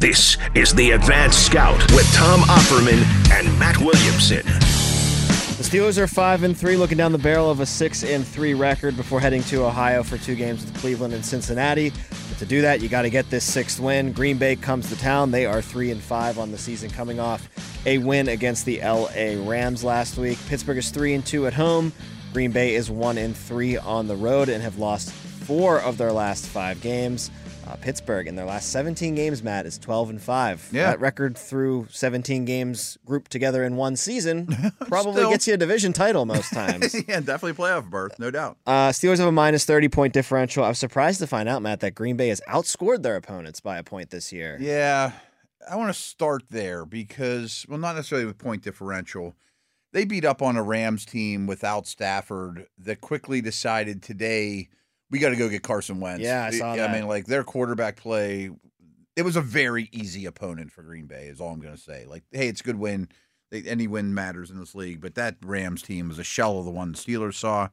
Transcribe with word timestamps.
This 0.00 0.38
is 0.54 0.74
the 0.74 0.92
Advanced 0.92 1.44
Scout 1.44 1.78
with 1.92 2.10
Tom 2.14 2.40
Offerman 2.44 3.04
and 3.32 3.58
Matt 3.58 3.76
Williamson. 3.76 4.46
The 4.46 5.62
Steelers 5.62 5.98
are 5.98 6.06
five 6.06 6.42
and 6.42 6.56
three, 6.56 6.78
looking 6.78 6.96
down 6.96 7.12
the 7.12 7.18
barrel 7.18 7.50
of 7.50 7.60
a 7.60 7.66
six 7.66 8.02
and 8.02 8.26
three 8.26 8.54
record 8.54 8.96
before 8.96 9.20
heading 9.20 9.42
to 9.42 9.62
Ohio 9.62 10.02
for 10.02 10.16
two 10.16 10.36
games 10.36 10.64
with 10.64 10.74
Cleveland 10.80 11.12
and 11.12 11.22
Cincinnati. 11.22 11.90
But 11.90 12.38
to 12.38 12.46
do 12.46 12.62
that, 12.62 12.80
you 12.80 12.88
got 12.88 13.02
to 13.02 13.10
get 13.10 13.28
this 13.28 13.44
sixth 13.44 13.78
win. 13.78 14.12
Green 14.12 14.38
Bay 14.38 14.56
comes 14.56 14.88
to 14.88 14.96
town. 14.96 15.32
They 15.32 15.44
are 15.44 15.60
three 15.60 15.90
and 15.90 16.00
five 16.00 16.38
on 16.38 16.50
the 16.50 16.56
season, 16.56 16.88
coming 16.88 17.20
off 17.20 17.46
a 17.84 17.98
win 17.98 18.28
against 18.28 18.64
the 18.64 18.80
L.A. 18.80 19.36
Rams 19.36 19.84
last 19.84 20.16
week. 20.16 20.38
Pittsburgh 20.48 20.78
is 20.78 20.88
three 20.88 21.12
and 21.12 21.26
two 21.26 21.46
at 21.46 21.52
home. 21.52 21.92
Green 22.32 22.52
Bay 22.52 22.74
is 22.74 22.90
one 22.90 23.18
and 23.18 23.36
three 23.36 23.76
on 23.76 24.08
the 24.08 24.16
road 24.16 24.48
and 24.48 24.62
have 24.62 24.78
lost 24.78 25.12
four 25.12 25.78
of 25.78 25.98
their 25.98 26.10
last 26.10 26.46
five 26.46 26.80
games. 26.80 27.30
Uh, 27.70 27.76
Pittsburgh 27.76 28.26
in 28.26 28.34
their 28.34 28.46
last 28.46 28.72
17 28.72 29.14
games, 29.14 29.44
Matt, 29.44 29.64
is 29.64 29.78
12 29.78 30.10
and 30.10 30.20
5. 30.20 30.70
Yeah. 30.72 30.90
That 30.90 31.00
record 31.00 31.38
through 31.38 31.86
17 31.90 32.44
games 32.44 32.98
grouped 33.06 33.30
together 33.30 33.62
in 33.62 33.76
one 33.76 33.94
season 33.94 34.48
probably 34.88 35.22
gets 35.22 35.46
you 35.46 35.54
a 35.54 35.56
division 35.56 35.92
title 35.92 36.26
most 36.26 36.50
times. 36.52 36.92
yeah, 37.06 37.20
definitely 37.20 37.52
playoff 37.52 37.88
berth, 37.88 38.18
no 38.18 38.32
doubt. 38.32 38.56
uh, 38.66 38.88
Steelers 38.88 39.18
have 39.18 39.28
a 39.28 39.32
minus 39.32 39.64
30 39.64 39.88
point 39.88 40.12
differential. 40.12 40.64
I 40.64 40.68
was 40.68 40.78
surprised 40.80 41.20
to 41.20 41.28
find 41.28 41.48
out, 41.48 41.62
Matt, 41.62 41.78
that 41.80 41.94
Green 41.94 42.16
Bay 42.16 42.28
has 42.28 42.40
outscored 42.48 43.02
their 43.04 43.14
opponents 43.14 43.60
by 43.60 43.78
a 43.78 43.84
point 43.84 44.10
this 44.10 44.32
year. 44.32 44.56
Yeah, 44.60 45.12
I 45.70 45.76
want 45.76 45.94
to 45.94 46.00
start 46.00 46.42
there 46.50 46.84
because, 46.84 47.64
well, 47.68 47.78
not 47.78 47.94
necessarily 47.94 48.26
with 48.26 48.38
point 48.38 48.62
differential. 48.62 49.36
They 49.92 50.04
beat 50.04 50.24
up 50.24 50.42
on 50.42 50.56
a 50.56 50.62
Rams 50.62 51.04
team 51.04 51.46
without 51.46 51.86
Stafford 51.86 52.66
that 52.78 53.00
quickly 53.00 53.40
decided 53.40 54.02
today 54.02 54.70
we 55.10 55.18
got 55.18 55.30
to 55.30 55.36
go 55.36 55.48
get 55.48 55.62
Carson 55.62 56.00
Wentz. 56.00 56.22
Yeah, 56.22 56.44
I 56.44 56.50
saw 56.50 56.76
that. 56.76 56.90
I 56.90 56.92
mean, 56.92 57.06
like 57.06 57.26
their 57.26 57.44
quarterback 57.44 57.96
play, 57.96 58.50
it 59.16 59.22
was 59.22 59.36
a 59.36 59.40
very 59.40 59.88
easy 59.92 60.26
opponent 60.26 60.70
for 60.72 60.82
Green 60.82 61.06
Bay. 61.06 61.26
Is 61.26 61.40
all 61.40 61.52
I'm 61.52 61.60
going 61.60 61.74
to 61.74 61.80
say. 61.80 62.04
Like, 62.06 62.22
hey, 62.30 62.48
it's 62.48 62.60
a 62.60 62.64
good 62.64 62.76
win. 62.78 63.08
They, 63.50 63.62
any 63.62 63.86
win 63.88 64.14
matters 64.14 64.50
in 64.50 64.58
this 64.60 64.74
league, 64.74 65.00
but 65.00 65.16
that 65.16 65.36
Rams 65.44 65.82
team 65.82 66.08
was 66.08 66.18
a 66.18 66.24
shell 66.24 66.58
of 66.58 66.64
the 66.64 66.70
one 66.70 66.92
the 66.92 66.98
Steelers 66.98 67.34
saw. 67.34 67.68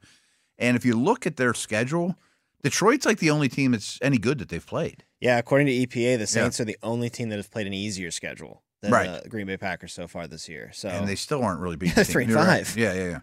And 0.58 0.76
if 0.76 0.84
you 0.84 0.98
look 0.98 1.24
at 1.26 1.36
their 1.36 1.54
schedule, 1.54 2.16
Detroit's 2.64 3.06
like 3.06 3.18
the 3.20 3.30
only 3.30 3.48
team 3.48 3.70
that's 3.70 3.98
any 4.02 4.18
good 4.18 4.38
that 4.40 4.48
they've 4.48 4.66
played. 4.66 5.04
Yeah, 5.20 5.38
according 5.38 5.68
to 5.68 5.72
EPA, 5.72 6.18
the 6.18 6.26
Saints 6.26 6.58
are 6.60 6.64
the 6.64 6.76
only 6.82 7.08
team 7.10 7.28
that 7.28 7.36
has 7.36 7.46
played 7.46 7.68
an 7.68 7.72
easier 7.72 8.10
schedule 8.10 8.62
than 8.82 8.90
Right. 8.92 9.22
the 9.22 9.28
Green 9.28 9.46
Bay 9.46 9.56
Packers 9.56 9.92
so 9.92 10.08
far 10.08 10.26
this 10.26 10.48
year. 10.48 10.70
So 10.72 10.88
and 10.88 11.06
they 11.06 11.14
still 11.14 11.44
aren't 11.44 11.60
really 11.60 11.76
beating. 11.84 12.02
Three 12.04 12.24
and 12.24 12.32
You're 12.32 12.40
right. 12.42 12.66
five. 12.66 12.76
Yeah, 12.76 12.94
yeah, 12.94 13.04
yeah. 13.04 13.18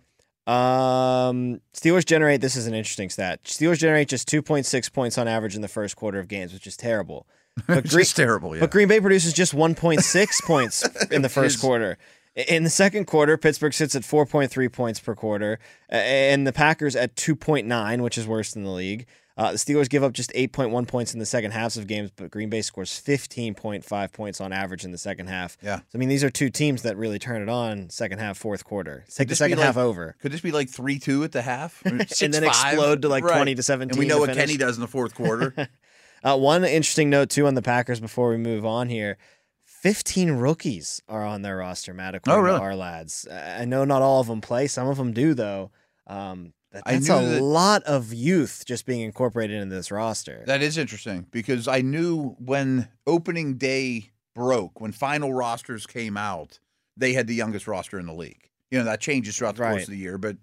Um, 0.47 1.61
Steelers 1.73 2.05
generate. 2.05 2.41
This 2.41 2.55
is 2.55 2.67
an 2.67 2.73
interesting 2.73 3.09
stat. 3.09 3.43
Steelers 3.43 3.79
generate 3.79 4.07
just 4.07 4.29
2.6 4.29 4.93
points 4.93 5.17
on 5.17 5.27
average 5.27 5.55
in 5.55 5.61
the 5.61 5.67
first 5.67 5.95
quarter 5.95 6.19
of 6.19 6.27
games, 6.27 6.53
which 6.53 6.67
is 6.67 6.77
terrible. 6.77 7.27
But 7.67 7.87
Green, 7.87 8.05
terrible. 8.05 8.53
Yeah. 8.53 8.59
but 8.59 8.71
Green 8.71 8.89
Bay 8.89 8.99
produces 8.99 9.31
just 9.31 9.55
1.6 9.55 10.43
points 10.45 10.83
in 11.09 11.21
the 11.21 11.29
first 11.29 11.61
quarter. 11.61 11.97
In 12.35 12.65
the 12.65 12.69
second 12.69 13.05
quarter, 13.05 13.37
Pittsburgh 13.37 13.73
sits 13.73 13.95
at 13.95 14.01
4.3 14.01 14.69
points 14.73 14.99
per 14.99 15.15
quarter, 15.15 15.57
and 15.87 16.45
the 16.45 16.51
Packers 16.51 16.97
at 16.97 17.15
2.9, 17.15 18.01
which 18.01 18.17
is 18.17 18.27
worse 18.27 18.53
than 18.53 18.65
the 18.65 18.71
league. 18.71 19.05
Uh, 19.37 19.51
the 19.51 19.57
Steelers 19.57 19.89
give 19.89 20.01
up 20.01 20.13
just 20.13 20.31
8.1 20.33 20.87
points 20.87 21.13
in 21.13 21.19
the 21.19 21.25
second 21.25 21.51
halves 21.51 21.75
of 21.75 21.87
games, 21.87 22.09
but 22.15 22.31
Green 22.31 22.49
Bay 22.49 22.61
scores 22.61 22.89
15.5 22.91 24.13
points 24.13 24.39
on 24.39 24.53
average 24.53 24.85
in 24.85 24.91
the 24.91 24.97
second 24.97 25.27
half. 25.27 25.57
Yeah. 25.61 25.77
So, 25.79 25.83
I 25.93 25.97
mean, 25.97 26.07
these 26.09 26.23
are 26.23 26.29
two 26.29 26.49
teams 26.49 26.83
that 26.83 26.95
really 26.95 27.19
turn 27.19 27.41
it 27.41 27.49
on 27.49 27.89
second 27.89 28.19
half, 28.19 28.37
fourth 28.37 28.63
quarter. 28.63 29.03
Take 29.13 29.27
the 29.27 29.35
second 29.35 29.57
like- 29.57 29.65
half 29.65 29.77
over. 29.77 30.15
Could 30.21 30.31
this 30.31 30.39
be 30.41 30.51
like 30.53 30.69
three 30.69 30.99
two 30.99 31.23
at 31.25 31.33
the 31.33 31.41
half, 31.41 31.81
Or 31.85 31.89
And 31.89 31.99
then 32.33 32.43
6-5? 32.43 32.47
explode 32.47 33.01
to, 33.01 33.09
like, 33.09 33.25
Right. 33.25 33.35
20 33.35 33.55
to 33.55 33.63
17 33.63 33.91
And 33.91 33.99
we 33.99 34.07
know 34.07 34.19
what 34.19 34.29
finish. 34.29 34.41
Kenny 34.45 34.57
does 34.57 34.77
in 34.77 34.81
the 34.81 34.87
fourth 34.87 35.13
quarter. 35.15 35.53
Uh, 36.23 36.35
one 36.35 36.63
interesting 36.63 37.11
note 37.11 37.29
too 37.29 37.45
on 37.45 37.53
the 37.53 37.61
Packers 37.61 37.99
before 37.99 38.29
we 38.29 38.37
move 38.37 38.65
on 38.65 38.89
here: 38.89 39.15
fifteen 39.63 40.31
rookies 40.31 40.99
are 41.07 41.23
on 41.23 41.43
their 41.43 41.57
roster. 41.57 41.93
Matt, 41.93 42.15
according 42.15 42.39
Oh, 42.39 42.43
really? 42.43 42.57
to 42.57 42.63
our 42.63 42.75
lads. 42.75 43.27
I 43.31 43.65
know 43.65 43.85
not 43.85 44.01
all 44.01 44.21
of 44.21 44.25
them 44.27 44.41
play. 44.41 44.65
Some 44.65 44.87
of 44.87 44.97
them 44.97 45.13
do 45.13 45.35
though. 45.35 45.69
Um, 46.07 46.53
that's 46.85 47.07
knew 47.07 47.15
a 47.15 47.21
that- 47.21 47.41
lot 47.41 47.83
of 47.83 48.13
youth 48.13 48.63
just 48.65 48.85
being 48.85 49.01
incorporated 49.01 49.61
into 49.61 49.75
this 49.75 49.91
roster. 49.91 50.43
that 50.47 50.61
is 50.61 50.77
interesting 50.77 51.27
because 51.31 51.67
I 51.67 51.81
knew 51.81 52.35
when 52.39 52.89
opening 53.07 53.57
day 53.57 54.11
broke, 54.33 54.81
when 54.81 54.91
final 54.91 55.33
rosters 55.33 55.85
came 55.85 56.17
out, 56.17 56.59
they 56.97 57.13
had 57.13 57.27
the 57.27 57.35
youngest 57.35 57.67
roster 57.67 57.99
in 57.99 58.05
the 58.05 58.13
league. 58.13 58.49
You 58.71 58.79
know 58.79 58.85
that 58.85 58.99
changes 58.99 59.37
throughout 59.37 59.55
the 59.55 59.61
Right. 59.63 59.71
course 59.71 59.83
of 59.83 59.89
the 59.91 59.97
year, 59.97 60.17
but 60.17 60.37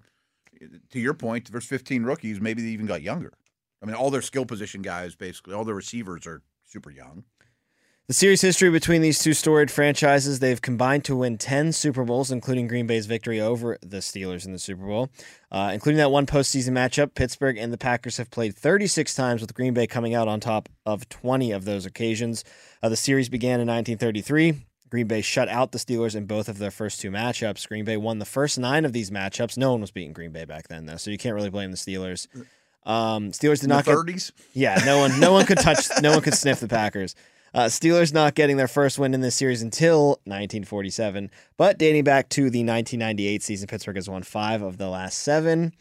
to 0.90 1.00
your 1.00 1.14
point, 1.14 1.50
there's 1.50 1.64
15 1.66 2.04
rookies. 2.04 2.40
Maybe 2.40 2.62
they 2.62 2.68
even 2.68 2.86
got 2.86 3.02
younger. 3.02 3.32
I 3.82 3.86
mean, 3.86 3.94
all 3.96 4.10
their 4.10 4.22
skill 4.22 4.46
position 4.46 4.80
guys, 4.80 5.14
basically, 5.16 5.54
all 5.54 5.64
their 5.64 5.74
receivers 5.74 6.26
are 6.26 6.42
super 6.64 6.90
young. 6.90 7.24
The 8.08 8.14
series 8.14 8.40
history 8.42 8.68
between 8.68 9.00
these 9.00 9.20
two 9.20 9.32
storied 9.32 9.70
franchises, 9.70 10.40
they've 10.40 10.60
combined 10.60 11.04
to 11.04 11.16
win 11.16 11.38
10 11.38 11.72
Super 11.72 12.04
Bowls, 12.04 12.30
including 12.32 12.66
Green 12.66 12.86
Bay's 12.86 13.06
victory 13.06 13.40
over 13.40 13.78
the 13.80 13.98
Steelers 13.98 14.44
in 14.44 14.52
the 14.52 14.58
Super 14.58 14.84
Bowl. 14.84 15.08
Uh, 15.52 15.70
including 15.72 15.98
that 15.98 16.10
one 16.10 16.26
postseason 16.26 16.70
matchup, 16.70 17.14
Pittsburgh 17.14 17.56
and 17.56 17.72
the 17.72 17.78
Packers 17.78 18.16
have 18.16 18.30
played 18.30 18.56
36 18.56 19.14
times, 19.14 19.40
with 19.40 19.54
Green 19.54 19.72
Bay 19.72 19.86
coming 19.86 20.14
out 20.14 20.26
on 20.28 20.40
top 20.40 20.68
of 20.84 21.08
20 21.08 21.52
of 21.52 21.64
those 21.64 21.86
occasions. 21.86 22.44
Uh, 22.82 22.88
the 22.88 22.96
series 22.96 23.28
began 23.28 23.60
in 23.60 23.68
1933. 23.68 24.66
Green 24.90 25.06
Bay 25.06 25.22
shut 25.22 25.48
out 25.48 25.72
the 25.72 25.78
Steelers 25.78 26.16
in 26.16 26.26
both 26.26 26.48
of 26.48 26.58
their 26.58 26.72
first 26.72 27.00
two 27.00 27.10
matchups. 27.10 27.66
Green 27.68 27.84
Bay 27.84 27.96
won 27.96 28.18
the 28.18 28.26
first 28.26 28.58
nine 28.58 28.84
of 28.84 28.92
these 28.92 29.10
matchups. 29.10 29.56
No 29.56 29.70
one 29.72 29.80
was 29.80 29.92
beating 29.92 30.12
Green 30.12 30.32
Bay 30.32 30.44
back 30.44 30.68
then, 30.68 30.84
though, 30.86 30.96
so 30.96 31.10
you 31.10 31.16
can't 31.18 31.36
really 31.36 31.50
blame 31.50 31.70
the 31.70 31.76
Steelers. 31.78 32.26
Um, 32.84 33.30
Steelers 33.30 33.60
did 33.60 33.64
In 33.64 33.68
not 33.70 33.84
the 33.84 33.92
get 33.92 34.16
30s. 34.16 34.32
yeah, 34.54 34.82
no 34.84 34.98
one, 34.98 35.18
no 35.20 35.32
one 35.32 35.46
could 35.46 35.58
touch, 35.58 35.86
no 36.02 36.10
one 36.10 36.20
could 36.20 36.34
sniff 36.34 36.58
the 36.60 36.68
Packers. 36.68 37.14
Uh, 37.54 37.66
Steelers 37.66 38.14
not 38.14 38.34
getting 38.34 38.56
their 38.56 38.68
first 38.68 38.98
win 38.98 39.12
in 39.12 39.20
this 39.20 39.36
series 39.36 39.60
until 39.60 40.20
1947, 40.24 41.30
but 41.58 41.78
dating 41.78 42.04
back 42.04 42.30
to 42.30 42.42
the 42.42 42.64
1998 42.64 43.42
season, 43.42 43.66
Pittsburgh 43.66 43.96
has 43.96 44.08
won 44.08 44.22
five 44.22 44.62
of 44.62 44.78
the 44.78 44.88
last 44.88 45.18
seven 45.18 45.72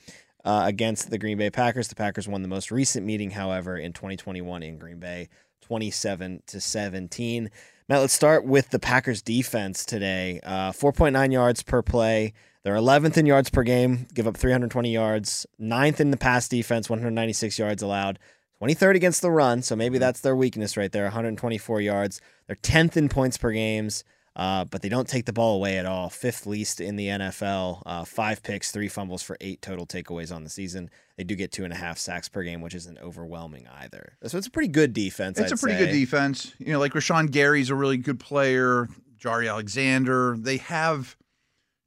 uh, 0.44 0.64
against 0.66 1.10
the 1.10 1.18
Green 1.18 1.38
Bay 1.38 1.50
Packers. 1.50 1.88
The 1.88 1.96
Packers 1.96 2.28
won 2.28 2.42
the 2.42 2.50
most 2.50 2.72
recent 2.72 3.06
meeting, 3.06 3.32
however, 3.32 3.78
in 3.78 3.94
2021 3.94 4.64
in 4.64 4.78
Green 4.78 5.00
Bay, 5.00 5.30
27 5.62 6.44
to 6.48 6.60
17. 6.60 7.50
Now 7.88 8.00
let's 8.00 8.14
start 8.14 8.46
with 8.46 8.70
the 8.70 8.80
Packers 8.80 9.22
defense 9.22 9.86
today. 9.86 10.42
Uh, 10.44 10.72
4.9 10.72 11.32
yards 11.32 11.64
per 11.64 11.82
play. 11.82 12.34
They're 12.64 12.76
11th 12.76 13.18
in 13.18 13.26
yards 13.26 13.50
per 13.50 13.64
game, 13.64 14.08
give 14.14 14.28
up 14.28 14.38
320 14.38 14.92
yards. 14.92 15.48
Ninth 15.58 16.00
in 16.02 16.12
the 16.12 16.18
pass 16.18 16.48
defense, 16.48 16.90
196 16.90 17.58
yards 17.58 17.82
allowed. 17.82 18.20
23rd 18.62 18.96
against 18.96 19.22
the 19.22 19.32
run, 19.32 19.62
so 19.62 19.76
maybe 19.76 19.98
that's 19.98 20.22
their 20.22 20.36
weakness 20.36 20.78
right 20.78 20.92
there. 20.92 21.04
124 21.04 21.82
yards. 21.82 22.22
They're 22.48 22.56
10th 22.56 22.96
in 22.96 23.10
points 23.10 23.38
per 23.38 23.52
games, 23.52 24.04
uh, 24.36 24.66
but 24.66 24.82
they 24.82 24.90
don't 24.90 25.08
take 25.08 25.26
the 25.26 25.34
ball 25.34 25.56
away 25.56 25.78
at 25.80 25.86
all. 25.86 26.10
Fifth 26.10 26.46
least 26.46 26.80
in 26.80 26.96
the 26.96 27.08
NFL. 27.08 27.82
Uh, 27.86 28.06
five 28.06 28.44
picks, 28.44 28.72
three 28.72 28.88
fumbles 28.88 29.24
for 29.24 29.36
eight 29.42 29.62
total 29.62 29.88
takeaways 29.88 30.34
on 30.34 30.44
the 30.44 30.50
season. 30.50 30.90
They 31.18 31.24
do 31.24 31.36
get 31.36 31.52
two 31.52 31.64
and 31.64 31.74
a 31.74 31.76
half 31.76 31.98
sacks 31.98 32.30
per 32.30 32.44
game, 32.44 32.62
which 32.62 32.76
isn't 32.76 33.00
overwhelming 33.00 33.68
either. 33.80 34.14
So 34.26 34.38
it's 34.38 34.48
a 34.48 34.52
pretty 34.52 34.70
good 34.70 34.94
defense. 34.94 35.40
It's 35.40 35.52
I'd 35.52 35.58
a 35.58 35.60
pretty 35.60 35.80
say. 35.80 35.86
good 35.86 35.92
defense. 35.94 36.54
You 36.60 36.74
know, 36.74 36.80
like 36.80 36.94
Rashan 36.94 37.32
Gary's 37.32 37.70
a 37.72 37.76
really 37.76 37.98
good 37.98 38.20
player. 38.20 38.88
Jaire 39.20 39.50
Alexander. 39.50 40.36
They 40.38 40.58
have 40.58 41.16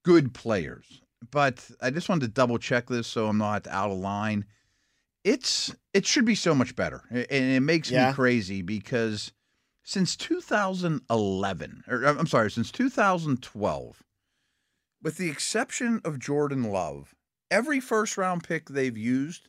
good 0.04 0.34
players. 0.34 1.02
But 1.30 1.68
I 1.80 1.90
just 1.90 2.08
wanted 2.08 2.26
to 2.26 2.32
double 2.32 2.58
check 2.58 2.88
this 2.88 3.06
so 3.06 3.26
I'm 3.26 3.38
not 3.38 3.66
out 3.66 3.90
of 3.90 3.98
line. 3.98 4.44
It's 5.24 5.74
it 5.92 6.06
should 6.06 6.24
be 6.26 6.34
so 6.34 6.54
much 6.54 6.76
better. 6.76 7.02
And 7.10 7.26
it 7.30 7.60
makes 7.62 7.90
Yeah. 7.90 8.08
me 8.10 8.14
crazy 8.14 8.62
because 8.62 9.32
since 9.82 10.16
2011, 10.16 11.84
or 11.88 12.04
I'm 12.04 12.26
sorry, 12.26 12.50
since 12.50 12.70
2012, 12.70 14.02
with 15.02 15.16
the 15.16 15.30
exception 15.30 16.00
of 16.04 16.18
Jordan 16.18 16.64
Love, 16.64 17.14
every 17.50 17.80
first 17.80 18.16
round 18.18 18.44
pick 18.44 18.68
they've 18.68 18.96
used, 18.96 19.48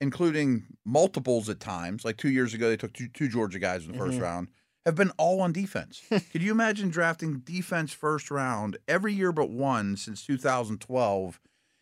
including 0.00 0.66
multiples 0.84 1.48
at 1.48 1.60
times, 1.60 2.04
like 2.04 2.16
two 2.16 2.30
years 2.30 2.54
ago, 2.54 2.68
they 2.68 2.76
took 2.76 2.92
two, 2.92 3.08
two 3.08 3.28
Georgia 3.28 3.58
guys 3.58 3.84
in 3.86 3.92
the 3.92 3.98
1st 3.98 4.18
Mhm. 4.18 4.22
round, 4.22 4.48
have 4.86 4.94
been 4.94 5.10
all 5.18 5.40
on 5.42 5.52
defense. 5.52 6.00
Could 6.32 6.42
you 6.42 6.50
imagine 6.52 6.88
drafting 6.88 7.40
defense 7.40 7.92
first 7.92 8.30
round 8.30 8.78
every 8.88 9.12
year 9.14 9.32
but 9.32 9.50
one 9.50 9.96
since 9.96 10.24
2012 10.24 11.40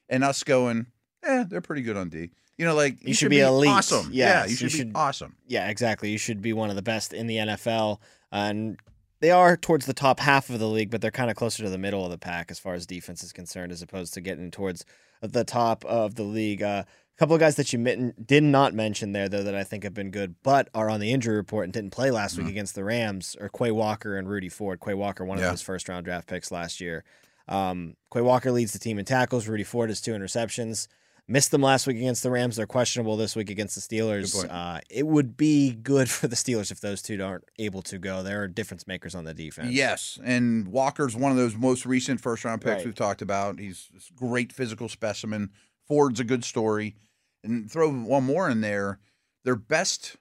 and 0.08 0.24
us 0.24 0.42
going, 0.42 0.86
eh, 1.24 1.44
they're 1.48 1.60
pretty 1.60 1.82
good 1.82 1.96
on 1.96 2.08
D? 2.08 2.30
You 2.56 2.64
know, 2.64 2.74
like 2.74 2.98
You 3.06 3.14
should 3.14 3.30
be 3.30 3.40
elite. 3.40 3.70
awesome. 3.70 4.10
yeah, 4.12 4.42
Yes, 4.42 4.46
you 4.46 4.50
you 4.50 4.56
should, 4.56 4.70
should- 4.72 4.88
be 4.88 4.94
awesome. 4.94 5.36
Yeah, 5.46 5.68
exactly. 5.68 6.10
You 6.10 6.18
should 6.18 6.42
be 6.42 6.52
one 6.52 6.70
of 6.70 6.76
the 6.76 6.82
best 6.82 7.12
in 7.12 7.26
the 7.26 7.36
NFL. 7.36 8.00
And 8.32 8.78
they 9.20 9.30
are 9.30 9.56
towards 9.56 9.86
the 9.86 9.94
top 9.94 10.20
half 10.20 10.50
of 10.50 10.58
the 10.58 10.66
league, 10.66 10.90
but 10.90 11.00
they're 11.00 11.10
kind 11.10 11.30
of 11.30 11.36
closer 11.36 11.62
to 11.62 11.70
the 11.70 11.78
middle 11.78 12.04
of 12.04 12.10
the 12.10 12.18
pack 12.18 12.50
as 12.50 12.58
far 12.58 12.74
as 12.74 12.86
defense 12.86 13.22
is 13.22 13.32
concerned, 13.32 13.72
as 13.72 13.82
opposed 13.82 14.14
to 14.14 14.20
getting 14.20 14.50
towards 14.50 14.84
the 15.20 15.44
top 15.44 15.84
of 15.84 16.14
the 16.16 16.22
league. 16.22 16.62
Uh, 16.62 16.84
a 16.86 17.18
couple 17.18 17.34
of 17.34 17.40
guys 17.40 17.56
that 17.56 17.72
you 17.72 18.12
did 18.24 18.44
not 18.44 18.74
mention 18.74 19.12
there, 19.12 19.28
though, 19.28 19.42
that 19.42 19.54
I 19.54 19.64
think 19.64 19.82
have 19.82 19.94
been 19.94 20.12
good, 20.12 20.36
but 20.44 20.68
are 20.72 20.88
on 20.88 21.00
the 21.00 21.12
injury 21.12 21.34
report 21.34 21.64
and 21.64 21.72
didn't 21.72 21.90
play 21.90 22.12
last 22.12 22.34
mm-hmm. 22.36 22.44
week 22.44 22.52
against 22.52 22.76
the 22.76 22.84
Rams, 22.84 23.36
are 23.40 23.48
Quay 23.48 23.72
Walker 23.72 24.16
and 24.16 24.28
Rudy 24.28 24.48
Ford. 24.48 24.80
Quay 24.80 24.94
Walker, 24.94 25.24
one 25.24 25.38
yeah. 25.38 25.46
of 25.46 25.50
his 25.52 25.62
first 25.62 25.88
round 25.88 26.04
draft 26.04 26.28
picks 26.28 26.52
last 26.52 26.80
year. 26.80 27.02
Um, 27.48 27.96
Quay 28.12 28.20
Walker 28.20 28.52
leads 28.52 28.72
the 28.72 28.78
team 28.78 29.00
in 29.00 29.04
tackles. 29.04 29.48
Rudy 29.48 29.64
Ford 29.64 29.88
has 29.88 30.00
two 30.00 30.12
interceptions. 30.12 30.86
Missed 31.30 31.50
them 31.50 31.60
last 31.60 31.86
week 31.86 31.98
against 31.98 32.22
the 32.22 32.30
Rams. 32.30 32.56
They're 32.56 32.66
questionable 32.66 33.18
this 33.18 33.36
week 33.36 33.50
against 33.50 33.74
the 33.74 33.82
Steelers. 33.82 34.48
Uh, 34.48 34.80
it 34.88 35.06
would 35.06 35.36
be 35.36 35.72
good 35.72 36.08
for 36.08 36.26
the 36.26 36.36
Steelers 36.36 36.70
if 36.70 36.80
those 36.80 37.02
two 37.02 37.22
aren't 37.22 37.44
able 37.58 37.82
to 37.82 37.98
go. 37.98 38.22
They're 38.22 38.48
difference 38.48 38.86
makers 38.86 39.14
on 39.14 39.24
the 39.24 39.34
defense. 39.34 39.70
Yes, 39.70 40.18
and 40.24 40.68
Walker's 40.68 41.14
one 41.14 41.30
of 41.30 41.36
those 41.36 41.54
most 41.54 41.84
recent 41.84 42.22
first 42.22 42.46
round 42.46 42.62
picks 42.62 42.76
right. 42.76 42.86
we've 42.86 42.94
talked 42.94 43.20
about. 43.20 43.58
He's 43.58 43.90
a 43.94 44.18
great 44.18 44.54
physical 44.54 44.88
specimen. 44.88 45.50
Ford's 45.86 46.18
a 46.18 46.24
good 46.24 46.44
story. 46.44 46.96
And 47.44 47.70
throw 47.70 47.92
one 47.92 48.24
more 48.24 48.48
in 48.48 48.62
there. 48.62 48.98
Their 49.44 49.54
best 49.54 50.16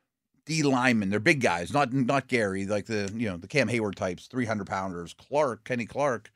D 0.46 0.62
linemen, 0.62 1.10
they're 1.10 1.20
big 1.20 1.42
guys, 1.42 1.74
not 1.74 1.94
not 1.94 2.28
Gary, 2.28 2.66
like 2.66 2.86
the 2.86 3.12
you 3.16 3.30
know 3.30 3.38
the 3.38 3.48
Cam 3.48 3.70
Heyward 3.70 3.96
types, 3.96 4.28
three 4.28 4.46
hundred 4.46 4.68
pounders. 4.68 5.14
Clark, 5.14 5.64
Kenny 5.64 5.86
Clark 5.86 6.32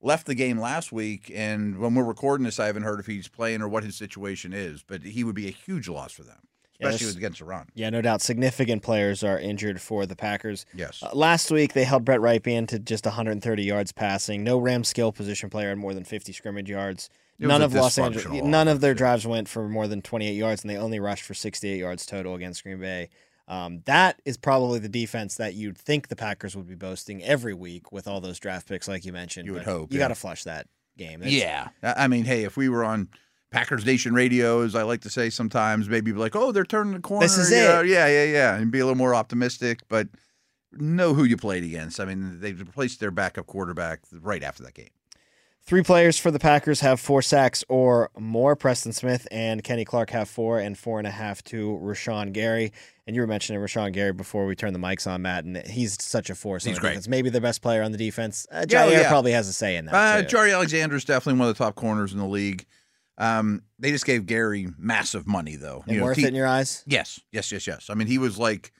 left 0.00 0.26
the 0.26 0.34
game 0.34 0.58
last 0.58 0.92
week, 0.92 1.30
and 1.34 1.78
when 1.78 1.94
we're 1.94 2.04
recording 2.04 2.44
this, 2.44 2.60
I 2.60 2.66
haven't 2.66 2.82
heard 2.82 3.00
if 3.00 3.06
he's 3.06 3.28
playing 3.28 3.62
or 3.62 3.68
what 3.68 3.84
his 3.84 3.96
situation 3.96 4.52
is. 4.52 4.82
But 4.82 5.02
he 5.02 5.24
would 5.24 5.34
be 5.34 5.48
a 5.48 5.52
huge 5.52 5.88
loss 5.88 6.12
for 6.12 6.22
them, 6.22 6.38
especially 6.80 7.06
yes. 7.06 7.16
against 7.16 7.40
Iran. 7.40 7.68
Yeah, 7.74 7.90
no 7.90 8.02
doubt. 8.02 8.22
Significant 8.22 8.82
players 8.82 9.22
are 9.24 9.38
injured 9.38 9.80
for 9.80 10.06
the 10.06 10.16
Packers. 10.16 10.66
Yes. 10.74 11.02
Uh, 11.02 11.10
last 11.12 11.50
week 11.50 11.72
they 11.72 11.84
held 11.84 12.04
Brett 12.04 12.20
Rypien 12.20 12.68
to 12.68 12.78
just 12.78 13.04
130 13.04 13.62
yards 13.62 13.92
passing. 13.92 14.44
No 14.44 14.58
Ram 14.58 14.84
skill 14.84 15.12
position 15.12 15.50
player 15.50 15.70
had 15.70 15.78
more 15.78 15.94
than 15.94 16.04
50 16.04 16.32
scrimmage 16.32 16.70
yards. 16.70 17.10
It 17.38 17.46
none 17.46 17.60
of 17.60 17.74
Los 17.74 17.98
Angeles, 17.98 18.42
none 18.42 18.66
of 18.66 18.80
their 18.80 18.94
drives 18.94 19.26
went 19.26 19.46
for 19.46 19.68
more 19.68 19.86
than 19.86 20.00
28 20.00 20.32
yards, 20.32 20.62
and 20.62 20.70
they 20.70 20.78
only 20.78 20.98
rushed 20.98 21.24
for 21.24 21.34
68 21.34 21.76
yards 21.76 22.06
total 22.06 22.34
against 22.34 22.62
Green 22.62 22.80
Bay. 22.80 23.10
Um, 23.48 23.82
that 23.86 24.20
is 24.24 24.36
probably 24.36 24.80
the 24.80 24.88
defense 24.88 25.36
that 25.36 25.54
you'd 25.54 25.78
think 25.78 26.08
the 26.08 26.16
Packers 26.16 26.56
would 26.56 26.66
be 26.66 26.74
boasting 26.74 27.22
every 27.22 27.54
week 27.54 27.92
with 27.92 28.08
all 28.08 28.20
those 28.20 28.40
draft 28.40 28.68
picks, 28.68 28.88
like 28.88 29.04
you 29.04 29.12
mentioned. 29.12 29.46
You 29.46 29.52
would 29.52 29.62
hope. 29.62 29.92
You 29.92 29.98
yeah. 29.98 30.04
got 30.04 30.08
to 30.08 30.16
flush 30.16 30.44
that 30.44 30.66
game. 30.98 31.22
Yeah. 31.24 31.68
I 31.82 32.08
mean, 32.08 32.24
hey, 32.24 32.44
if 32.44 32.56
we 32.56 32.68
were 32.68 32.84
on 32.84 33.08
Packers 33.52 33.86
Nation 33.86 34.14
radio, 34.14 34.62
as 34.62 34.74
I 34.74 34.82
like 34.82 35.02
to 35.02 35.10
say 35.10 35.30
sometimes, 35.30 35.88
maybe 35.88 36.12
be 36.12 36.18
like, 36.18 36.34
oh, 36.34 36.50
they're 36.50 36.64
turning 36.64 36.94
the 36.94 37.00
corner. 37.00 37.24
This 37.24 37.38
is 37.38 37.52
it. 37.52 37.86
Yeah, 37.86 38.06
yeah, 38.06 38.24
yeah. 38.24 38.56
And 38.56 38.72
be 38.72 38.80
a 38.80 38.84
little 38.84 38.98
more 38.98 39.14
optimistic, 39.14 39.80
but 39.88 40.08
know 40.72 41.14
who 41.14 41.22
you 41.22 41.36
played 41.36 41.62
against. 41.62 42.00
I 42.00 42.04
mean, 42.04 42.40
they 42.40 42.52
replaced 42.52 42.98
their 42.98 43.12
backup 43.12 43.46
quarterback 43.46 44.00
right 44.20 44.42
after 44.42 44.64
that 44.64 44.74
game. 44.74 44.90
Three 45.66 45.82
players 45.82 46.16
for 46.16 46.30
the 46.30 46.38
Packers 46.38 46.78
have 46.78 47.00
four 47.00 47.22
sacks 47.22 47.64
or 47.68 48.10
more. 48.16 48.54
Preston 48.54 48.92
Smith 48.92 49.26
and 49.32 49.64
Kenny 49.64 49.84
Clark 49.84 50.10
have 50.10 50.28
four 50.28 50.60
and 50.60 50.78
four 50.78 50.98
and 50.98 51.08
a 51.08 51.10
half 51.10 51.42
to 51.44 51.76
Rashan 51.82 52.32
Gary. 52.32 52.72
And 53.04 53.16
you 53.16 53.22
were 53.22 53.26
mentioning 53.26 53.60
Rashan 53.60 53.92
Gary 53.92 54.12
before 54.12 54.46
we 54.46 54.54
turned 54.54 54.76
the 54.76 54.78
mics 54.80 55.08
on, 55.08 55.22
Matt, 55.22 55.44
and 55.44 55.56
he's 55.66 56.00
such 56.00 56.30
a 56.30 56.36
force. 56.36 56.62
He's 56.62 56.78
great. 56.78 56.90
Defense. 56.90 57.08
Maybe 57.08 57.30
the 57.30 57.40
best 57.40 57.62
player 57.62 57.82
on 57.82 57.90
the 57.90 57.98
defense. 57.98 58.46
Uh, 58.52 58.60
Jaire 58.60 58.92
yeah, 58.92 59.00
yeah. 59.00 59.08
probably 59.08 59.32
has 59.32 59.48
a 59.48 59.52
say 59.52 59.74
in 59.74 59.86
that. 59.86 59.94
Uh, 59.94 60.28
Jaire 60.28 60.52
Alexander 60.52 60.94
is 60.94 61.04
definitely 61.04 61.40
one 61.40 61.48
of 61.48 61.58
the 61.58 61.64
top 61.64 61.74
corners 61.74 62.12
in 62.12 62.20
the 62.20 62.26
league. 62.26 62.64
Um, 63.18 63.62
they 63.80 63.90
just 63.90 64.06
gave 64.06 64.24
Gary 64.26 64.68
massive 64.78 65.26
money, 65.26 65.56
though. 65.56 65.82
And 65.88 65.96
you 65.96 66.02
worth 66.04 66.18
know, 66.18 66.26
it 66.26 66.28
in 66.28 66.34
your 66.36 66.46
eyes? 66.46 66.84
Yes, 66.86 67.18
yes, 67.32 67.50
yes, 67.50 67.66
yes. 67.66 67.90
I 67.90 67.94
mean, 67.94 68.06
he 68.06 68.18
was 68.18 68.38
like 68.38 68.72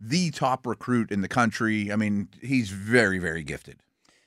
the 0.00 0.32
top 0.32 0.66
recruit 0.66 1.12
in 1.12 1.20
the 1.20 1.28
country. 1.28 1.92
I 1.92 1.96
mean, 1.96 2.30
he's 2.42 2.70
very, 2.70 3.20
very 3.20 3.44
gifted. 3.44 3.80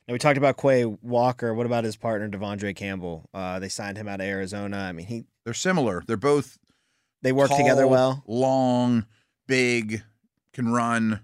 Now 0.08 0.14
we 0.14 0.20
talked 0.20 0.38
about 0.38 0.58
Quay 0.58 0.86
Walker. 0.86 1.54
What 1.54 1.66
about 1.66 1.84
his 1.84 1.96
partner 1.96 2.28
De'Vondre 2.30 2.76
Campbell? 2.76 3.30
Uh, 3.34 3.60
they 3.60 3.70
signed 3.70 3.98
him 3.98 4.08
out 4.08 4.20
of 4.20 4.26
Arizona. 4.26 4.78
I 4.78 4.92
mean, 4.92 5.08
he 5.08 5.26
they're 5.46 5.54
similar. 5.54 6.04
They're 6.06 6.18
both 6.18 6.58
they 7.22 7.32
work 7.32 7.50
tall, 7.50 7.58
together 7.58 7.88
well. 7.88 8.24
Long, 8.28 9.06
big, 9.48 10.04
can 10.54 10.72
run. 10.74 11.22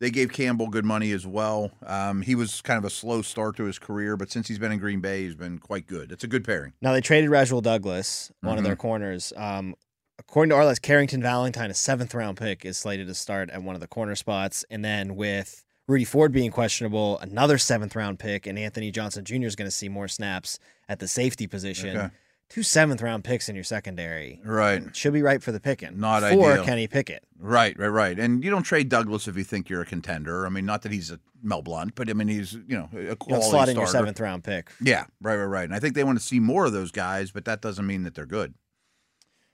They 0.00 0.10
gave 0.10 0.32
Campbell 0.32 0.68
good 0.68 0.84
money 0.84 1.12
as 1.12 1.26
well. 1.26 1.70
Um, 1.86 2.22
he 2.22 2.34
was 2.34 2.60
kind 2.60 2.78
of 2.78 2.84
a 2.84 2.90
slow 2.90 3.22
start 3.22 3.56
to 3.58 3.64
his 3.64 3.78
career, 3.78 4.16
but 4.16 4.32
since 4.32 4.48
he's 4.48 4.58
been 4.58 4.72
in 4.72 4.78
Green 4.78 5.00
Bay, 5.00 5.24
he's 5.24 5.36
been 5.36 5.58
quite 5.58 5.86
good. 5.86 6.10
It's 6.10 6.24
a 6.24 6.26
good 6.26 6.42
pairing. 6.44 6.72
Now 6.80 6.92
they 6.92 7.00
traded 7.00 7.30
Rasul 7.30 7.60
Douglas, 7.60 8.32
one 8.40 8.52
mm-hmm. 8.52 8.58
of 8.58 8.64
their 8.64 8.74
mm-hmm. 8.74 8.80
corners. 8.80 9.32
Um, 9.36 9.76
according 10.18 10.50
to 10.50 10.56
Arliss, 10.56 10.80
Carrington 10.80 11.22
Valentine, 11.22 11.70
a 11.70 11.74
seventh 11.74 12.14
round 12.14 12.38
pick, 12.38 12.64
is 12.64 12.78
slated 12.78 13.06
to 13.06 13.14
start 13.14 13.50
at 13.50 13.62
one 13.62 13.76
of 13.76 13.80
the 13.80 13.86
corner 13.86 14.16
spots, 14.16 14.64
and 14.70 14.84
then 14.84 15.14
with 15.14 15.64
Rudy 15.88 16.04
Ford 16.04 16.32
being 16.32 16.50
questionable, 16.50 17.18
another 17.18 17.58
seventh 17.58 17.96
round 17.96 18.18
pick, 18.18 18.46
and 18.46 18.58
Anthony 18.58 18.90
Johnson 18.90 19.24
Jr. 19.24 19.44
is 19.44 19.56
going 19.56 19.66
to 19.66 19.74
see 19.74 19.88
more 19.88 20.08
snaps 20.08 20.58
at 20.88 21.00
the 21.00 21.08
safety 21.08 21.46
position. 21.46 21.96
Okay. 21.96 22.10
Two 22.48 22.62
seventh 22.62 23.00
round 23.00 23.24
picks 23.24 23.48
in 23.48 23.54
your 23.54 23.64
secondary. 23.64 24.38
Right. 24.44 24.94
Should 24.94 25.14
be 25.14 25.22
right 25.22 25.42
for 25.42 25.52
the 25.52 25.60
picking. 25.60 25.98
Not 25.98 26.20
for 26.20 26.26
ideal. 26.26 26.64
Kenny 26.64 26.86
Pickett. 26.86 27.24
Right, 27.38 27.76
right, 27.78 27.88
right. 27.88 28.18
And 28.18 28.44
you 28.44 28.50
don't 28.50 28.62
trade 28.62 28.90
Douglas 28.90 29.26
if 29.26 29.38
you 29.38 29.44
think 29.44 29.70
you're 29.70 29.80
a 29.80 29.86
contender. 29.86 30.44
I 30.44 30.50
mean, 30.50 30.66
not 30.66 30.82
that 30.82 30.92
he's 30.92 31.10
a 31.10 31.18
Mel 31.42 31.62
Blount, 31.62 31.94
but 31.94 32.10
I 32.10 32.12
mean, 32.12 32.28
he's, 32.28 32.52
you 32.52 32.76
know, 32.76 32.90
a 33.08 33.16
quality 33.16 33.46
you 33.46 33.50
slot 33.50 33.68
in 33.70 33.76
your 33.76 33.86
seventh 33.86 34.20
round 34.20 34.44
pick. 34.44 34.70
Yeah, 34.82 35.06
right, 35.22 35.36
right, 35.36 35.44
right. 35.44 35.64
And 35.64 35.74
I 35.74 35.80
think 35.80 35.94
they 35.94 36.04
want 36.04 36.18
to 36.18 36.24
see 36.24 36.40
more 36.40 36.66
of 36.66 36.72
those 36.72 36.90
guys, 36.90 37.30
but 37.30 37.46
that 37.46 37.62
doesn't 37.62 37.86
mean 37.86 38.02
that 38.02 38.14
they're 38.14 38.26
good. 38.26 38.52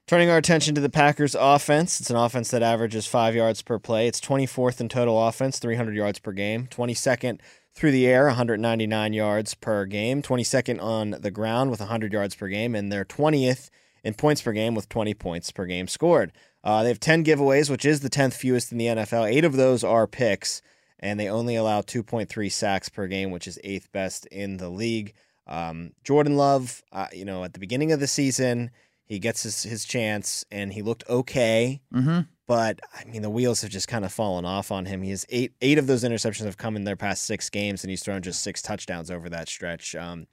Turning 0.08 0.30
our 0.30 0.38
attention 0.38 0.74
to 0.74 0.80
the 0.80 0.88
Packers 0.88 1.36
offense, 1.38 2.00
it's 2.00 2.08
an 2.08 2.16
offense 2.16 2.50
that 2.50 2.62
averages 2.62 3.06
five 3.06 3.34
yards 3.34 3.60
per 3.60 3.78
play. 3.78 4.08
It's 4.08 4.22
24th 4.22 4.80
in 4.80 4.88
total 4.88 5.22
offense, 5.22 5.58
300 5.58 5.94
yards 5.94 6.18
per 6.18 6.32
game. 6.32 6.66
22nd 6.68 7.40
through 7.74 7.90
the 7.90 8.06
air, 8.06 8.24
199 8.24 9.12
yards 9.12 9.52
per 9.52 9.84
game. 9.84 10.22
22nd 10.22 10.82
on 10.82 11.10
the 11.10 11.30
ground 11.30 11.70
with 11.70 11.80
100 11.80 12.14
yards 12.14 12.34
per 12.34 12.48
game. 12.48 12.74
And 12.74 12.90
they're 12.90 13.04
20th 13.04 13.68
in 14.02 14.14
points 14.14 14.40
per 14.40 14.52
game 14.52 14.74
with 14.74 14.88
20 14.88 15.12
points 15.12 15.52
per 15.52 15.66
game 15.66 15.86
scored. 15.86 16.32
Uh, 16.64 16.82
they 16.82 16.88
have 16.88 17.00
10 17.00 17.22
giveaways, 17.22 17.68
which 17.68 17.84
is 17.84 18.00
the 18.00 18.08
10th 18.08 18.32
fewest 18.32 18.72
in 18.72 18.78
the 18.78 18.86
NFL. 18.86 19.30
Eight 19.30 19.44
of 19.44 19.56
those 19.56 19.84
are 19.84 20.06
picks, 20.06 20.62
and 20.98 21.20
they 21.20 21.28
only 21.28 21.54
allow 21.54 21.82
2.3 21.82 22.50
sacks 22.50 22.88
per 22.88 23.08
game, 23.08 23.30
which 23.30 23.46
is 23.46 23.58
eighth 23.62 23.92
best 23.92 24.24
in 24.28 24.56
the 24.56 24.70
league. 24.70 25.12
Um, 25.46 25.92
Jordan 26.02 26.38
Love, 26.38 26.82
uh, 26.92 27.08
you 27.12 27.26
know, 27.26 27.44
at 27.44 27.52
the 27.52 27.60
beginning 27.60 27.92
of 27.92 28.00
the 28.00 28.06
season, 28.06 28.70
he 29.08 29.18
gets 29.18 29.42
his, 29.42 29.62
his 29.62 29.84
chance 29.84 30.44
and 30.50 30.72
he 30.72 30.82
looked 30.82 31.08
okay. 31.08 31.80
Mm-hmm. 31.92 32.20
But 32.46 32.80
I 32.94 33.04
mean, 33.04 33.22
the 33.22 33.30
wheels 33.30 33.62
have 33.62 33.70
just 33.70 33.88
kind 33.88 34.04
of 34.04 34.12
fallen 34.12 34.44
off 34.44 34.70
on 34.70 34.86
him. 34.86 35.02
He 35.02 35.10
has 35.10 35.26
eight 35.28 35.52
eight 35.60 35.76
of 35.78 35.86
those 35.86 36.04
interceptions 36.04 36.44
have 36.44 36.56
come 36.56 36.76
in 36.76 36.84
their 36.84 36.96
past 36.96 37.24
six 37.24 37.50
games, 37.50 37.84
and 37.84 37.90
he's 37.90 38.02
thrown 38.02 38.22
just 38.22 38.42
six 38.42 38.62
touchdowns 38.62 39.10
over 39.10 39.28
that 39.28 39.48
stretch. 39.48 39.94
Um, 39.94 40.26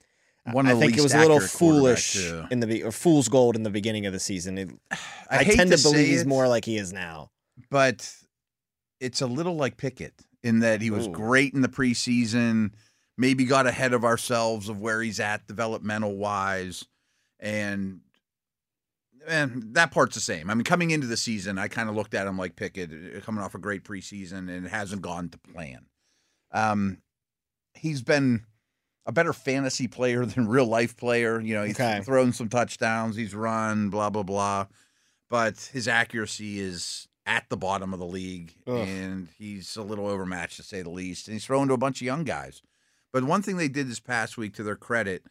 One 0.50 0.66
I 0.66 0.74
think 0.74 0.96
it 0.96 1.02
was 1.02 1.12
a 1.12 1.18
little 1.18 1.40
foolish 1.40 2.16
in 2.50 2.60
the 2.60 2.84
or 2.84 2.92
fool's 2.92 3.28
gold 3.28 3.54
in 3.54 3.64
the 3.64 3.70
beginning 3.70 4.06
of 4.06 4.14
the 4.14 4.20
season. 4.20 4.56
It, 4.56 4.70
I, 5.30 5.40
I 5.40 5.44
tend 5.44 5.70
to, 5.72 5.76
to 5.76 5.82
believe 5.82 6.06
he's 6.06 6.24
more 6.24 6.48
like 6.48 6.64
he 6.64 6.78
is 6.78 6.90
now. 6.92 7.30
But 7.70 8.10
it's 8.98 9.20
a 9.20 9.26
little 9.26 9.56
like 9.56 9.76
Pickett 9.76 10.14
in 10.42 10.60
that 10.60 10.80
he 10.80 10.90
was 10.90 11.08
Ooh. 11.08 11.12
great 11.12 11.52
in 11.52 11.60
the 11.60 11.68
preseason, 11.68 12.72
maybe 13.18 13.44
got 13.44 13.66
ahead 13.66 13.92
of 13.92 14.04
ourselves 14.04 14.70
of 14.70 14.80
where 14.80 15.02
he's 15.02 15.20
at 15.20 15.46
developmental 15.46 16.16
wise, 16.16 16.84
and 17.40 18.00
and 19.28 19.74
that 19.74 19.90
part's 19.90 20.14
the 20.14 20.20
same. 20.20 20.50
I 20.50 20.54
mean, 20.54 20.64
coming 20.64 20.90
into 20.90 21.06
the 21.06 21.16
season, 21.16 21.58
I 21.58 21.68
kind 21.68 21.88
of 21.88 21.94
looked 21.94 22.14
at 22.14 22.26
him 22.26 22.38
like 22.38 22.56
Pickett, 22.56 22.90
uh, 22.90 23.20
coming 23.20 23.42
off 23.42 23.54
a 23.54 23.58
great 23.58 23.84
preseason, 23.84 24.48
and 24.50 24.66
it 24.66 24.70
hasn't 24.70 25.02
gone 25.02 25.28
to 25.30 25.38
plan. 25.38 25.86
Um, 26.52 26.98
he's 27.74 28.02
been 28.02 28.44
a 29.04 29.12
better 29.12 29.32
fantasy 29.32 29.88
player 29.88 30.24
than 30.26 30.48
real 30.48 30.66
life 30.66 30.96
player. 30.96 31.40
You 31.40 31.54
know, 31.54 31.64
he's 31.64 31.80
okay. 31.80 32.00
thrown 32.02 32.32
some 32.32 32.48
touchdowns, 32.48 33.16
he's 33.16 33.34
run, 33.34 33.90
blah 33.90 34.10
blah 34.10 34.22
blah, 34.22 34.66
but 35.28 35.70
his 35.72 35.88
accuracy 35.88 36.60
is 36.60 37.08
at 37.26 37.48
the 37.48 37.56
bottom 37.56 37.92
of 37.92 37.98
the 37.98 38.06
league, 38.06 38.54
Ugh. 38.66 38.86
and 38.86 39.28
he's 39.36 39.76
a 39.76 39.82
little 39.82 40.06
overmatched 40.06 40.56
to 40.58 40.62
say 40.62 40.82
the 40.82 40.90
least. 40.90 41.26
And 41.26 41.34
he's 41.34 41.44
thrown 41.44 41.68
to 41.68 41.74
a 41.74 41.78
bunch 41.78 42.00
of 42.00 42.06
young 42.06 42.22
guys. 42.22 42.62
But 43.12 43.24
one 43.24 43.42
thing 43.42 43.56
they 43.56 43.68
did 43.68 43.88
this 43.88 43.98
past 43.98 44.38
week, 44.38 44.54
to 44.54 44.62
their 44.62 44.76
credit 44.76 45.24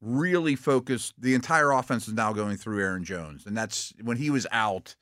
really 0.00 0.56
focused. 0.56 1.14
The 1.18 1.34
entire 1.34 1.70
offense 1.72 2.08
is 2.08 2.14
now 2.14 2.32
going 2.32 2.56
through 2.56 2.80
Aaron 2.80 3.04
Jones, 3.04 3.46
and 3.46 3.56
that's 3.56 3.92
when 4.02 4.16
he 4.16 4.30
was 4.30 4.46
out. 4.50 4.96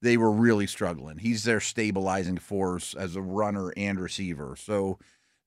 They 0.00 0.16
were 0.16 0.32
really 0.32 0.66
struggling. 0.66 1.18
He's 1.18 1.44
their 1.44 1.60
stabilizing 1.60 2.38
force 2.38 2.94
as 2.94 3.14
a 3.14 3.22
runner 3.22 3.72
and 3.76 4.00
receiver. 4.00 4.56
So 4.56 4.98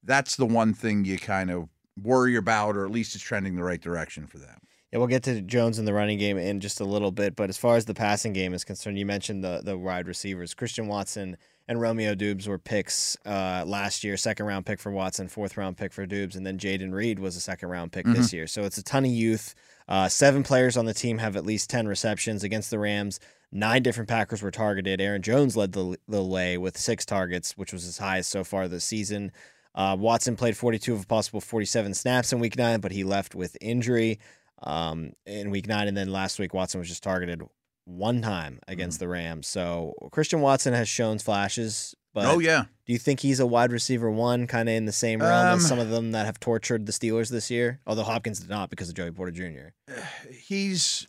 that's 0.03 0.37
the 0.37 0.45
one 0.45 0.73
thing 0.73 1.03
you 1.03 1.17
kind 1.17 1.51
of 1.51 1.67
worry 2.01 2.37
about, 2.37 2.77
or 2.77 2.85
at 2.85 2.91
least 2.91 3.15
it's 3.15 3.23
trending 3.23 3.55
the 3.55 3.63
right 3.63 3.81
direction 3.81 4.27
for 4.27 4.37
them. 4.37 4.59
Yeah, 4.95 4.99
we'll 4.99 5.07
get 5.07 5.23
to 5.23 5.41
Jones 5.41 5.77
in 5.77 5.83
the 5.83 5.93
running 5.93 6.17
game 6.17 6.37
in 6.37 6.61
just 6.61 6.79
a 6.79 6.85
little 6.85 7.11
bit, 7.11 7.35
but 7.35 7.49
as 7.49 7.57
far 7.57 7.75
as 7.75 7.83
the 7.83 7.93
passing 7.93 8.31
game 8.31 8.53
is 8.53 8.63
concerned, 8.63 8.97
you 8.97 9.05
mentioned 9.05 9.43
the 9.43 9.59
the 9.61 9.77
wide 9.77 10.07
receivers. 10.07 10.53
Christian 10.53 10.87
Watson 10.87 11.35
and 11.67 11.81
Romeo 11.81 12.15
Doubs 12.15 12.47
were 12.47 12.57
picks 12.57 13.17
uh, 13.25 13.65
last 13.67 14.05
year. 14.05 14.15
Second 14.15 14.45
round 14.45 14.65
pick 14.65 14.79
for 14.79 14.93
Watson, 14.93 15.27
fourth 15.27 15.57
round 15.57 15.75
pick 15.75 15.91
for 15.91 16.05
Doubs, 16.05 16.37
and 16.37 16.45
then 16.45 16.57
Jayden 16.57 16.93
Reed 16.93 17.19
was 17.19 17.35
a 17.35 17.41
second 17.41 17.67
round 17.67 17.91
pick 17.91 18.05
mm-hmm. 18.05 18.15
this 18.15 18.31
year. 18.31 18.47
So 18.47 18.63
it's 18.63 18.77
a 18.77 18.83
ton 18.83 19.03
of 19.03 19.11
youth. 19.11 19.53
Uh, 19.85 20.07
seven 20.07 20.43
players 20.43 20.77
on 20.77 20.85
the 20.85 20.93
team 20.93 21.17
have 21.17 21.35
at 21.35 21.45
least 21.45 21.69
10 21.69 21.89
receptions 21.89 22.45
against 22.45 22.71
the 22.71 22.79
Rams. 22.79 23.19
Nine 23.51 23.83
different 23.83 24.07
Packers 24.07 24.41
were 24.41 24.49
targeted. 24.49 25.01
Aaron 25.01 25.21
Jones 25.21 25.57
led 25.57 25.73
the, 25.73 25.97
the 26.07 26.23
way 26.23 26.57
with 26.57 26.77
six 26.77 27.05
targets, 27.05 27.57
which 27.57 27.73
was 27.73 27.83
his 27.83 27.97
highest 27.97 28.29
so 28.29 28.45
far 28.45 28.69
this 28.69 28.85
season. 28.85 29.33
Uh, 29.75 29.97
Watson 29.99 30.37
played 30.37 30.55
42 30.55 30.93
of 30.93 31.03
a 31.03 31.05
possible 31.05 31.41
47 31.41 31.93
snaps 31.95 32.31
in 32.31 32.39
week 32.39 32.57
nine, 32.57 32.79
but 32.79 32.93
he 32.93 33.03
left 33.03 33.35
with 33.35 33.57
injury 33.59 34.19
um, 34.63 35.13
in 35.25 35.49
week 35.49 35.67
nine. 35.67 35.87
And 35.87 35.95
then 35.97 36.11
last 36.11 36.39
week, 36.39 36.53
Watson 36.53 36.79
was 36.79 36.87
just 36.89 37.03
targeted 37.03 37.41
one 37.85 38.21
time 38.21 38.59
against 38.67 38.99
the 38.99 39.07
Rams. 39.07 39.47
So 39.47 39.93
Christian 40.11 40.41
Watson 40.41 40.73
has 40.73 40.87
shown 40.89 41.19
flashes. 41.19 41.93
But 42.13 42.25
oh 42.27 42.39
yeah, 42.39 42.63
do 42.85 42.93
you 42.93 42.97
think 42.99 43.19
he's 43.19 43.41
a 43.41 43.45
wide 43.45 43.73
receiver 43.73 44.09
one, 44.09 44.47
kind 44.47 44.69
of 44.69 44.75
in 44.75 44.85
the 44.85 44.93
same 44.93 45.19
realm 45.21 45.47
Um, 45.47 45.59
as 45.59 45.67
some 45.67 45.79
of 45.79 45.89
them 45.89 46.13
that 46.13 46.25
have 46.25 46.39
tortured 46.39 46.85
the 46.85 46.93
Steelers 46.93 47.29
this 47.29 47.51
year? 47.51 47.81
Although 47.85 48.03
Hopkins 48.03 48.39
did 48.39 48.49
not 48.49 48.69
because 48.69 48.87
of 48.87 48.95
Joey 48.95 49.11
Porter 49.11 49.31
Jr. 49.33 49.93
he's 50.31 51.07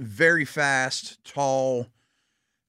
very 0.00 0.44
fast, 0.44 1.22
tall. 1.24 1.86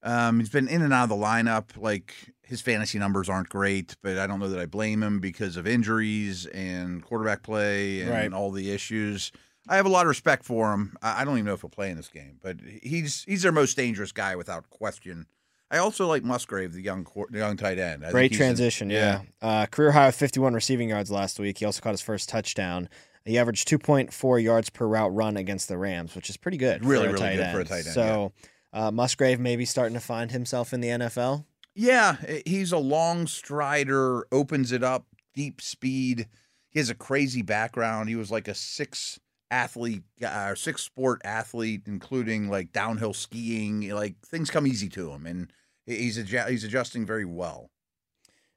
Um, 0.04 0.40
he's 0.40 0.50
been 0.50 0.68
in 0.68 0.82
and 0.84 0.94
out 0.94 1.04
of 1.04 1.10
the 1.10 1.16
lineup. 1.16 1.76
Like 1.76 2.14
his 2.44 2.62
fantasy 2.62 3.00
numbers 3.00 3.28
aren't 3.28 3.50
great, 3.50 3.96
but 4.04 4.20
I 4.20 4.28
don't 4.28 4.40
know 4.40 4.50
that 4.50 4.60
I 4.60 4.66
blame 4.68 5.02
him 5.02 5.20
because 5.20 5.58
of 5.58 5.66
injuries 5.66 6.46
and 6.46 7.02
quarterback 7.04 7.42
play 7.42 8.02
and 8.02 8.12
Right. 8.12 8.32
all 8.34 8.52
the 8.52 8.70
issues. 8.72 9.32
I 9.68 9.78
have 9.78 9.86
a 9.86 9.90
lot 9.90 10.06
of 10.06 10.10
respect 10.10 10.44
for 10.44 10.74
him. 10.74 10.98
I 11.02 11.24
don't 11.24 11.36
even 11.36 11.46
know 11.46 11.54
if 11.54 11.62
he'll 11.62 11.70
play 11.70 11.90
in 11.90 11.98
this 11.98 12.10
game, 12.10 12.38
but 12.42 12.58
he's 12.82 13.24
he's 13.24 13.44
their 13.44 13.52
most 13.52 13.78
dangerous 13.78 14.12
guy 14.12 14.36
without 14.36 14.70
question. 14.70 15.26
I 15.72 15.78
also 15.78 16.06
like 16.06 16.24
Musgrave, 16.24 16.74
the 16.74 16.82
young 16.82 17.08
the 17.30 17.40
young 17.40 17.58
tight 17.58 17.80
end. 17.80 18.06
I 18.06 18.12
Great 18.12 18.32
he's 18.32 18.40
a- 18.40 18.44
transition, 18.44 18.90
yeah. 18.90 19.22
Uh, 19.42 19.66
career 19.66 19.92
high 19.92 20.08
of 20.08 20.16
51 20.16 20.54
receiving 20.54 20.90
yards 20.90 21.10
last 21.10 21.40
week. 21.40 21.58
He 21.58 21.66
also 21.66 21.82
caught 21.82 21.92
his 21.92 22.02
first 22.02 22.30
touchdown. 22.30 22.90
He 23.26 23.40
averaged 23.40 23.68
2.4 23.70 24.44
yards 24.44 24.70
per 24.70 24.86
route 24.86 25.16
run 25.16 25.38
against 25.38 25.70
the 25.70 25.78
Rams, 25.78 26.14
which 26.16 26.30
is 26.30 26.36
pretty 26.38 26.58
good. 26.58 26.84
Really, 26.86 27.08
really 27.08 27.18
good 27.18 27.40
end. 27.40 27.56
for 27.56 27.62
a 27.62 27.66
tight 27.66 27.86
end, 27.86 27.96
So 27.96 28.34
uh, 28.74 28.92
Musgrave 28.92 29.40
maybe 29.40 29.66
starting 29.66 29.94
to 29.94 30.02
find 30.02 30.30
himself 30.32 30.74
in 30.74 30.82
the 30.82 30.90
NFL. 30.90 31.46
Yeah, 31.74 32.18
eh, 32.28 32.42
he's 32.46 32.72
a 32.72 32.78
long 32.78 33.26
strider, 33.26 34.28
opens 34.32 34.72
it 34.72 34.84
up, 34.84 35.08
deep 35.34 35.62
speed. 35.62 36.28
He 36.70 36.80
has 36.80 36.90
a 36.90 36.96
crazy 36.96 37.42
background. 37.42 38.10
He 38.10 38.16
was 38.16 38.30
like 38.30 38.48
a 38.48 38.54
six 38.54 39.20
athlete, 39.54 40.04
uh, 40.26 40.56
six 40.56 40.82
sport 40.82 41.22
athlete, 41.24 41.84
including 41.86 42.50
like 42.50 42.72
downhill 42.72 43.14
skiing. 43.14 43.88
Like 43.90 44.16
things 44.26 44.50
come 44.50 44.66
easy 44.66 44.90
to 44.90 45.12
him, 45.12 45.26
and 45.26 45.54
he's 45.86 46.18
adju- 46.18 46.50
he's 46.50 46.64
adjusting 46.64 47.06
very 47.06 47.26
well. 47.26 47.70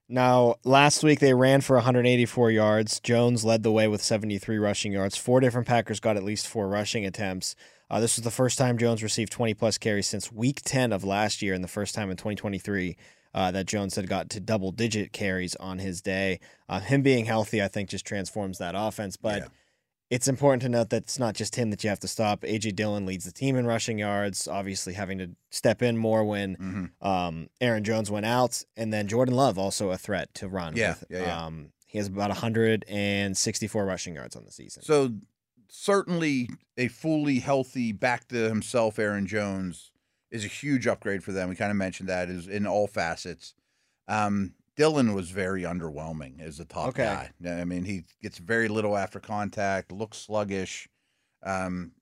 Now, 0.09 0.55
last 0.65 1.03
week 1.03 1.19
they 1.19 1.35
ran 1.35 1.61
for 1.63 1.75
184 1.77 2.53
yards. 2.53 3.01
Jones 3.01 3.45
led 3.45 3.65
the 3.65 3.73
way 3.73 3.89
with 3.89 4.03
73 4.03 4.57
rushing 4.57 4.93
yards. 4.93 5.17
Four 5.17 5.41
different 5.41 5.67
Packers 5.67 5.99
got 5.99 6.17
at 6.17 6.23
least 6.23 6.47
four 6.47 6.69
rushing 6.69 7.05
attempts. 7.05 7.57
Uh, 7.91 8.01
this 8.01 8.17
was 8.17 8.25
the 8.25 8.31
first 8.31 8.57
time 8.57 8.79
Jones 8.79 9.03
received 9.03 9.33
20 9.33 9.55
plus 9.55 9.79
carries 9.79 10.07
since 10.07 10.31
week 10.33 10.61
10 10.65 10.93
of 10.93 11.03
last 11.05 11.43
year, 11.43 11.55
and 11.55 11.63
the 11.63 11.69
first 11.69 11.95
time 11.95 12.11
in 12.11 12.17
2023 12.17 12.97
uh, 13.35 13.51
that 13.51 13.67
Jones 13.67 13.97
had 13.97 14.09
got 14.09 14.31
to 14.31 14.41
double 14.41 14.71
digit 14.71 15.13
carries 15.13 15.57
on 15.57 15.79
his 15.79 16.01
day. 16.01 16.41
Uh, 16.69 16.81
him 16.81 17.03
being 17.03 17.27
healthy, 17.27 17.61
I 17.63 17.69
think, 17.69 17.91
just 17.91 18.07
transforms 18.07 18.59
that 18.59 18.75
offense. 18.77 19.17
But 19.17 19.43
Yeah. 19.43 19.49
It's 20.11 20.29
important 20.29 20.63
to 20.63 20.69
note 20.69 20.91
that 20.91 21.03
it's 21.03 21.19
not 21.19 21.35
just 21.35 21.57
him 21.57 21.71
that 21.71 21.83
you 21.83 21.91
have 21.91 21.99
to 22.01 22.07
stop. 22.09 22.45
A.J. 22.45 22.71
Dillon 22.73 23.07
leads 23.07 23.25
the 23.25 23.33
team 23.33 23.57
in 23.57 23.67
rushing 23.67 23.99
yards, 23.99 24.47
obviously 24.47 24.93
having 24.95 25.19
to 25.19 25.31
step 25.51 25.83
in 25.83 25.97
more 25.99 26.25
when 26.25 26.57
Mhm. 26.57 27.05
um, 27.07 27.49
Aaron 27.61 27.83
Jones 27.83 28.11
went 28.11 28.25
out, 28.27 28.63
and 28.77 28.93
then 28.93 29.09
Jordan 29.09 29.35
Love 29.35 29.59
also 29.59 29.91
a 29.91 29.99
threat 29.99 30.33
to 30.35 30.49
run. 30.49 30.77
Yeah, 30.77 30.91
with, 30.91 31.05
yeah, 31.11 31.21
yeah. 31.23 31.45
Um, 31.47 31.73
he 31.87 31.99
has 31.99 32.07
about 32.07 32.31
164 32.31 33.85
rushing 33.85 34.15
yards 34.15 34.37
on 34.37 34.45
the 34.45 34.53
season. 34.53 34.83
So 34.83 35.15
certainly 35.69 36.49
a 36.77 36.89
fully 36.89 37.41
healthy, 37.41 37.93
back 37.93 38.29
to 38.29 38.49
himself 38.49 38.99
Aaron 38.99 39.27
Jones 39.27 39.91
is 40.31 40.45
a 40.45 40.49
huge 40.49 40.87
upgrade 40.87 41.23
for 41.25 41.33
them. 41.33 41.49
We 41.49 41.57
kind 41.57 41.71
of 41.71 41.77
mentioned 41.77 42.09
that 42.09 42.29
is 42.29 42.47
in 42.47 42.67
all 42.67 42.87
facets. 42.87 43.55
Um, 44.09 44.55
Dillon 44.77 45.15
was 45.15 45.31
very 45.31 45.63
underwhelming 45.63 46.41
as 46.41 46.61
a 46.61 46.65
top 46.65 46.89
Okay. 46.91 47.31
guy. 47.43 47.61
I 47.61 47.65
mean, 47.65 47.85
he 47.85 48.05
gets 48.23 48.39
very 48.39 48.69
little 48.69 48.97
after 48.97 49.19
contact, 49.19 49.91
looks 49.91 50.19
sluggish. 50.19 50.89
Um, 51.43 51.93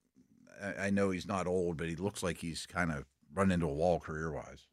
I, 0.62 0.87
I 0.87 0.90
know 0.90 1.11
he's 1.11 1.26
not 1.26 1.47
old, 1.47 1.76
but 1.76 1.88
he 1.88 1.97
looks 1.97 2.23
like 2.23 2.38
he's 2.38 2.66
kind 2.66 2.90
of 2.90 3.04
run 3.33 3.50
into 3.50 3.66
a 3.66 3.73
wall 3.73 4.00
career 4.00 4.33
wise. 4.33 4.66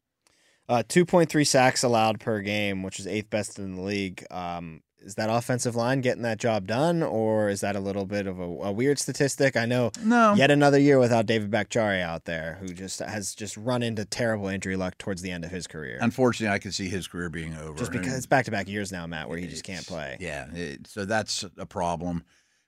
Uh, 0.68 0.82
2.3 0.88 1.46
sacks 1.46 1.82
allowed 1.82 2.20
per 2.20 2.40
game, 2.40 2.82
which 2.82 2.98
is 2.98 3.06
eighth 3.06 3.30
best 3.30 3.58
in 3.58 3.74
the 3.76 3.82
league. 3.82 4.24
Um, 4.30 4.82
is 5.04 5.14
that 5.16 5.28
offensive 5.30 5.74
line 5.76 6.00
getting 6.00 6.22
that 6.22 6.38
job 6.38 6.66
done, 6.66 7.02
or 7.02 7.48
is 7.48 7.60
that 7.60 7.74
a 7.76 7.80
little 7.80 8.06
bit 8.06 8.26
of 8.26 8.38
a, 8.38 8.42
a 8.44 8.72
weird 8.72 8.98
statistic? 8.98 9.56
I 9.56 9.66
know 9.66 9.90
No, 10.02 10.34
yet 10.34 10.50
another 10.50 10.78
year 10.78 10.98
without 10.98 11.26
David 11.26 11.50
Bakhtiari 11.50 12.00
out 12.00 12.24
there, 12.24 12.58
who 12.60 12.68
just 12.68 13.00
has 13.00 13.34
just 13.34 13.56
run 13.56 13.82
into 13.82 14.04
terrible 14.04 14.48
injury 14.48 14.76
luck 14.76 14.96
towards 14.98 15.22
the 15.22 15.30
end 15.30 15.44
of 15.44 15.50
his 15.50 15.66
career. 15.66 15.98
unfortunately, 16.00 16.54
I 16.54 16.58
can 16.58 16.72
see 16.72 16.88
his 16.88 17.06
career 17.08 17.28
being 17.30 17.54
over. 17.56 17.76
just 17.78 17.90
because 17.92 18.06
And- 18.08 18.16
it's 18.16 18.26
back 18.26 18.44
to 18.46 18.50
back 18.50 18.68
years 18.68 18.92
now, 18.92 19.06
Matt, 19.06 19.28
where 19.28 19.38
he 19.38 19.46
just 19.46 19.64
can't 19.64 19.86
play. 19.86 20.16
Yeah, 20.20 20.46
it, 20.54 20.86
so 20.86 21.04
that's 21.04 21.44
a 21.58 21.66
problem. 21.66 22.24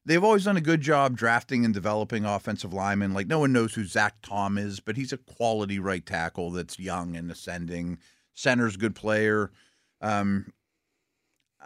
They've 0.06 0.22
always 0.22 0.44
done 0.44 0.58
a 0.58 0.60
good 0.60 0.82
job 0.82 1.16
drafting 1.16 1.64
and 1.64 1.72
developing 1.72 2.26
offensive 2.26 2.74
linemen. 2.74 3.14
Like 3.14 3.26
no 3.26 3.38
one 3.38 3.52
knows 3.52 3.72
who 3.74 3.84
Zach 3.84 4.16
Tom 4.22 4.58
is, 4.58 4.80
but 4.80 4.96
he's 4.96 5.12
a 5.14 5.16
quality 5.16 5.78
right 5.78 6.04
tackle 6.04 6.50
that's 6.50 6.78
young 6.78 7.16
and 7.16 7.30
ascending. 7.30 7.96
Center's 8.34 8.74
a 8.74 8.78
good 8.78 8.94
player. 8.94 9.50
Um, 10.02 10.52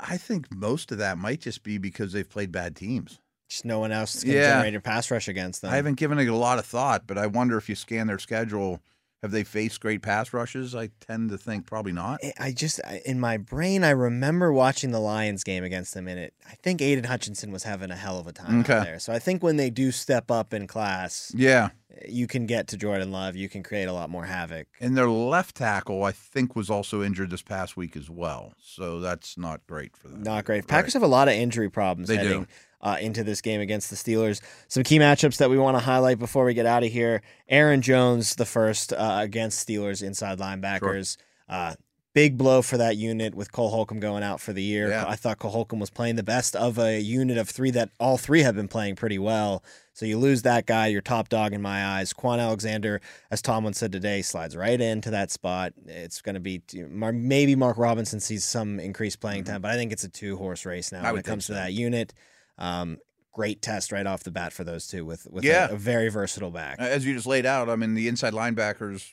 I 0.00 0.16
think 0.16 0.54
most 0.54 0.92
of 0.92 0.98
that 0.98 1.18
might 1.18 1.40
just 1.40 1.62
be 1.62 1.78
because 1.78 2.12
they've 2.12 2.28
played 2.28 2.52
bad 2.52 2.76
teams. 2.76 3.18
Just 3.48 3.64
no 3.64 3.78
one 3.78 3.92
else 3.92 4.22
can 4.22 4.32
Yeah. 4.34 4.52
generate 4.52 4.74
a 4.74 4.80
pass 4.80 5.10
rush 5.10 5.26
against 5.28 5.62
them. 5.62 5.72
I 5.72 5.76
haven't 5.76 5.94
given 5.94 6.18
it 6.18 6.28
a 6.28 6.34
lot 6.34 6.58
of 6.58 6.66
thought, 6.66 7.06
but 7.06 7.16
I 7.18 7.26
wonder 7.26 7.56
if 7.56 7.68
you 7.68 7.74
scan 7.74 8.06
their 8.06 8.18
schedule, 8.18 8.82
have 9.22 9.30
they 9.32 9.42
faced 9.44 9.80
great 9.80 10.00
pass 10.02 10.32
rushes? 10.32 10.74
I 10.74 10.90
tend 11.00 11.30
to 11.30 11.38
think 11.38 11.66
probably 11.66 11.92
not. 11.92 12.20
I- 12.38 12.52
just 12.52 12.80
in 13.04 13.18
my 13.20 13.36
brain 13.36 13.84
I 13.84 13.90
remember 13.90 14.52
watching 14.52 14.90
the 14.90 15.00
Lions 15.00 15.44
game 15.44 15.64
against 15.64 15.94
them 15.94 16.06
in 16.08 16.18
it. 16.18 16.34
I 16.48 16.54
think 16.62 16.80
Aidan 16.80 17.04
Hutchinson 17.04 17.50
was 17.50 17.64
having 17.64 17.90
a 17.90 17.96
hell 17.96 18.18
of 18.18 18.26
a 18.26 18.32
time 18.32 18.60
Okay. 18.60 18.80
there. 18.84 18.98
So 18.98 19.12
I 19.12 19.18
think 19.18 19.42
when 19.42 19.56
they 19.56 19.70
do 19.70 19.90
step 19.92 20.30
up 20.30 20.54
in 20.54 20.66
class, 20.66 21.32
Yeah. 21.34 21.70
you 22.08 22.26
can 22.26 22.46
get 22.46 22.68
to 22.68 22.76
Jordan 22.76 23.10
Love. 23.10 23.34
You 23.36 23.48
can 23.48 23.62
create 23.62 23.86
a 23.86 23.92
lot 23.92 24.08
more 24.10 24.24
havoc. 24.26 24.68
And 24.80 24.96
their 24.96 25.08
left 25.10 25.56
tackle, 25.56 26.04
I 26.04 26.12
think, 26.12 26.54
was 26.54 26.70
also 26.70 27.02
injured 27.02 27.30
this 27.30 27.42
past 27.42 27.76
week 27.76 27.96
as 27.96 28.08
well. 28.08 28.54
So 28.62 29.00
that's 29.00 29.36
not 29.36 29.66
great 29.66 29.96
for 29.96 30.08
them. 30.08 30.22
Not 30.22 30.44
great. 30.44 30.58
Right. 30.62 30.68
Packers 30.68 30.92
have 30.94 31.02
a 31.02 31.06
lot 31.08 31.28
of 31.28 31.34
injury 31.34 31.68
problems 31.70 32.08
They 32.08 32.18
do. 32.18 32.46
Uh, 32.80 32.96
into 33.00 33.24
this 33.24 33.40
game 33.40 33.60
against 33.60 33.90
the 33.90 33.96
Steelers. 33.96 34.40
Some 34.68 34.84
key 34.84 35.00
matchups 35.00 35.38
that 35.38 35.50
we 35.50 35.58
want 35.58 35.76
to 35.76 35.82
highlight 35.82 36.20
before 36.20 36.44
we 36.44 36.54
get 36.54 36.64
out 36.64 36.84
of 36.84 36.92
here. 36.92 37.22
Aaron 37.48 37.82
Jones, 37.82 38.36
the 38.36 38.44
first 38.44 38.92
uh, 38.92 39.18
against 39.20 39.66
Steelers 39.66 40.00
inside 40.00 40.38
linebackers. 40.38 41.16
Uh, 41.48 41.74
big 42.18 42.36
blow 42.36 42.62
for 42.62 42.76
that 42.76 42.96
unit 42.96 43.32
with 43.32 43.52
Cole 43.52 43.70
Holcomb 43.70 44.00
going 44.00 44.24
out 44.24 44.40
for 44.40 44.52
the 44.52 44.62
year. 44.62 44.88
Yeah. 44.88 45.04
I 45.06 45.14
thought 45.14 45.38
Cole 45.38 45.52
Holcomb 45.52 45.78
was 45.78 45.90
playing 45.90 46.16
the 46.16 46.24
best 46.24 46.56
of 46.56 46.76
a 46.76 46.98
unit 46.98 47.38
of 47.38 47.48
three 47.48 47.70
that 47.72 47.90
all 48.00 48.16
three 48.16 48.42
have 48.42 48.56
been 48.56 48.66
playing 48.66 48.96
pretty 48.96 49.20
well. 49.20 49.62
So 49.92 50.04
you 50.04 50.18
lose 50.18 50.42
that 50.42 50.66
guy, 50.66 50.88
your 50.88 51.00
top 51.00 51.28
dog 51.28 51.52
in 51.52 51.62
my 51.62 51.84
eyes. 51.84 52.12
Kwon 52.12 52.40
Alexander, 52.40 53.00
as 53.30 53.40
Tomlin 53.40 53.74
said 53.74 53.92
today, 53.92 54.22
slides 54.22 54.56
right 54.56 54.80
into 54.80 55.10
that 55.10 55.30
spot. 55.30 55.74
It's 55.86 56.20
going 56.20 56.34
to 56.34 56.40
be 56.40 56.60
maybe 56.88 57.54
Mark 57.54 57.78
Robinson 57.78 58.18
sees 58.20 58.44
some 58.44 58.80
increased 58.80 59.20
playing 59.20 59.44
time, 59.44 59.60
but 59.60 59.70
I 59.70 59.74
think 59.74 59.92
it's 59.92 60.04
a 60.04 60.08
two 60.08 60.36
horse 60.36 60.66
race 60.66 60.90
now 60.90 61.02
I 61.02 61.12
when 61.12 61.20
it 61.20 61.24
comes 61.24 61.46
think 61.46 61.56
to 61.56 61.62
that 61.62 61.72
unit. 61.72 62.14
Um, 62.58 62.98
great 63.32 63.62
test 63.62 63.92
right 63.92 64.06
off 64.06 64.24
the 64.24 64.30
bat 64.32 64.52
for 64.52 64.64
those 64.64 64.86
two 64.88 65.04
with 65.04 65.26
with 65.30 65.44
Yeah. 65.44 65.68
a, 65.70 65.74
a 65.74 65.76
very 65.76 66.08
versatile 66.08 66.50
back. 66.50 66.78
As 66.80 67.06
you 67.06 67.14
just 67.14 67.26
laid 67.26 67.46
out, 67.46 67.68
I 67.68 67.76
mean, 67.76 67.94
the 67.94 68.08
inside 68.08 68.32
linebackers 68.32 69.12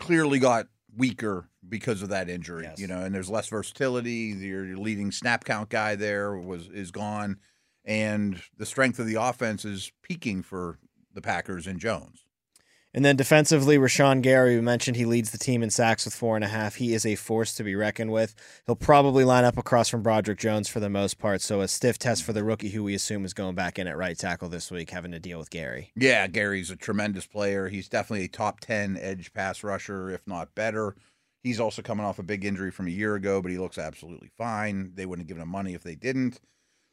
clearly 0.00 0.38
got 0.38 0.66
weaker 0.96 1.48
because 1.68 2.00
of 2.02 2.08
that 2.08 2.30
injury. 2.30 2.64
Yes. 2.64 2.78
You 2.80 2.86
know, 2.86 3.00
and 3.00 3.14
there's 3.14 3.28
less 3.30 3.48
versatility. 3.48 4.34
Your 4.38 4.64
your 4.64 4.78
leading 4.78 5.12
snap 5.12 5.44
count 5.44 5.68
guy 5.68 5.94
there 5.94 6.36
was 6.36 6.68
is 6.68 6.90
gone, 6.90 7.38
and 7.84 8.40
the 8.56 8.66
strength 8.66 8.98
of 8.98 9.06
the 9.06 9.16
offense 9.16 9.64
is 9.64 9.92
peaking 10.02 10.42
for 10.42 10.78
the 11.12 11.20
Packers 11.22 11.66
and 11.66 11.78
Jones. 11.80 12.24
And 12.94 13.04
then 13.04 13.16
defensively, 13.16 13.76
Rashan 13.76 14.22
Gary, 14.22 14.56
we 14.56 14.62
mentioned 14.62 14.96
he 14.96 15.04
leads 15.04 15.30
the 15.30 15.38
team 15.38 15.62
in 15.62 15.68
sacks 15.68 16.06
with 16.06 16.14
four 16.14 16.34
and 16.34 16.44
a 16.44 16.48
half. 16.48 16.76
He 16.76 16.94
is 16.94 17.04
a 17.04 17.14
force 17.14 17.54
to 17.54 17.64
be 17.64 17.74
reckoned 17.74 18.10
with. 18.10 18.34
He'll 18.64 18.74
probably 18.74 19.22
line 19.22 19.44
up 19.44 19.58
across 19.58 19.90
from 19.90 20.02
Broderick 20.02 20.38
Jones 20.38 20.66
for 20.66 20.80
the 20.80 20.88
most 20.88 21.18
part. 21.18 21.42
So 21.42 21.60
a 21.60 21.68
stiff 21.68 21.98
test 21.98 22.24
for 22.24 22.32
the 22.32 22.42
rookie, 22.42 22.70
who 22.70 22.82
we 22.82 22.94
assume 22.94 23.26
is 23.26 23.34
going 23.34 23.54
back 23.54 23.78
in 23.78 23.86
at 23.86 23.98
right 23.98 24.16
tackle 24.16 24.48
this 24.48 24.70
week, 24.70 24.90
having 24.90 25.12
to 25.12 25.18
deal 25.18 25.38
with 25.38 25.50
Gary. 25.50 25.92
Yeah, 25.94 26.26
Gary's 26.26 26.70
a 26.70 26.76
tremendous 26.76 27.26
player. 27.26 27.68
He's 27.68 27.88
definitely 27.88 28.24
a 28.24 28.28
top 28.28 28.60
10 28.60 28.96
edge 28.98 29.32
pass 29.34 29.62
rusher, 29.62 30.10
if 30.10 30.26
not 30.26 30.54
better. 30.54 30.96
He's 31.42 31.60
also 31.60 31.82
coming 31.82 32.06
off 32.06 32.18
a 32.18 32.24
big 32.24 32.46
injury 32.46 32.70
from 32.70 32.86
a 32.86 32.90
year 32.90 33.14
ago, 33.14 33.42
but 33.42 33.52
he 33.52 33.58
looks 33.58 33.78
absolutely 33.78 34.30
fine. 34.38 34.92
They 34.94 35.04
wouldn't 35.04 35.24
have 35.24 35.28
given 35.28 35.42
him 35.42 35.50
money 35.50 35.74
if 35.74 35.82
they 35.82 35.94
didn't. 35.96 36.40